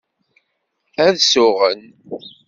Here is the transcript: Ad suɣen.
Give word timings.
Ad 1.05 1.15
suɣen. 1.31 1.81